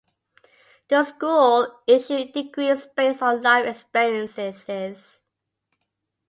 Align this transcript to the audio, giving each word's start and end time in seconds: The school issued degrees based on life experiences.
The 0.89 1.03
school 1.03 1.79
issued 1.85 2.33
degrees 2.33 2.87
based 2.97 3.21
on 3.21 3.43
life 3.43 3.67
experiences. 3.67 5.21